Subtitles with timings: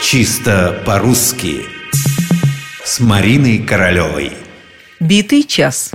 [0.00, 1.62] Чисто по-русски
[2.84, 4.32] С Мариной Королевой
[5.00, 5.90] Битый час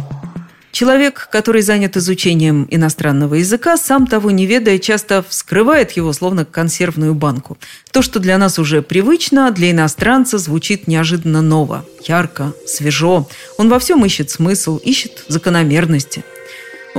[0.74, 7.13] Человек, который занят изучением иностранного языка, сам того не ведая, часто вскрывает его словно консервную
[7.13, 7.58] банку.
[7.92, 13.30] То, что для нас уже привычно, для иностранца звучит неожиданно ново, ярко, свежо.
[13.58, 16.26] Он во всем ищет смысл, ищет закономерности–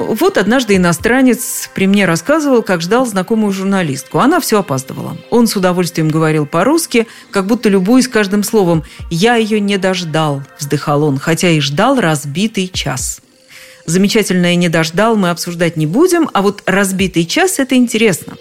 [0.07, 4.19] вот однажды иностранец при мне рассказывал, как ждал знакомую журналистку.
[4.19, 5.17] Она все опаздывала.
[5.31, 8.85] Он с удовольствием говорил по-русски, как будто любуясь каждым словом.
[9.11, 13.21] «Я ее не дождал»,– вздыхал он, хотя и ждал разбитый час.
[13.87, 18.35] Замечательное «не дождал» мы обсуждать не будем, а вот разбитый час– это интересно.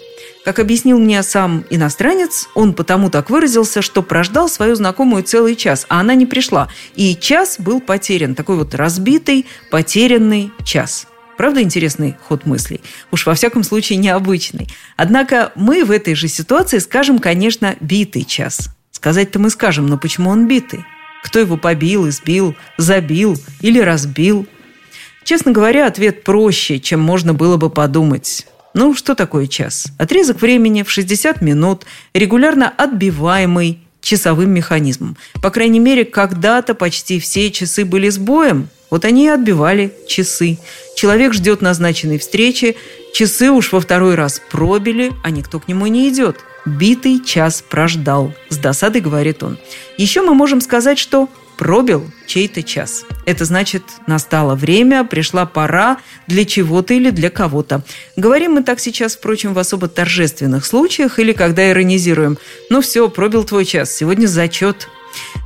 [0.44, 5.86] Как объяснил мне сам иностранец, он потому так выразился, что прождал свою знакомую целый час,
[5.88, 6.68] а она не пришла.
[6.96, 11.06] И час был потерян, такой вот разбитый, потерянный час–
[11.44, 12.80] Правда интересный ход мыслей?
[13.10, 14.66] Уж во всяком случае необычный.
[14.96, 18.70] Однако мы в этой же ситуации скажем, конечно, битый час.
[18.92, 20.86] Сказать-то мы скажем, но почему он битый?
[21.22, 24.46] Кто его побил, избил, забил или разбил?
[25.22, 28.46] Честно говоря, ответ проще, чем можно было бы подумать.
[28.72, 29.88] Ну, что такое час?
[29.98, 35.16] Отрезок времени в 60 минут, регулярно отбиваемый часовым механизмом.
[35.42, 40.58] По крайней мере, когда-то почти все часы были сбоем, вот они и отбивали часы.
[40.96, 42.76] Человек ждет назначенной встречи,
[43.12, 46.36] часы уж во второй раз пробили, а никто к нему не идет.
[46.64, 49.58] Битый час прождал, с досадой говорит он.
[49.98, 53.04] Еще мы можем сказать, что пробил чей-то час.
[53.26, 57.82] Это значит, настало время, пришла пора для чего-то или для кого-то.
[58.16, 62.38] Говорим мы так сейчас, впрочем, в особо торжественных случаях или когда иронизируем.
[62.70, 64.88] Ну все, пробил твой час, сегодня зачет,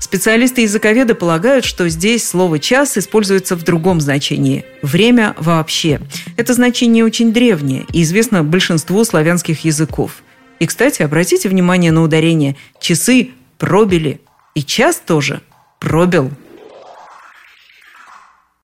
[0.00, 6.00] Специалисты-языковеды полагают, что здесь слово «час» используется в другом значении– «время вообще».
[6.36, 10.22] Это значение очень древнее и известно большинству славянских языков.
[10.60, 14.20] И, кстати, обратите внимание на ударение «часы пробили»
[14.54, 15.42] и «час» тоже
[15.78, 16.30] пробил–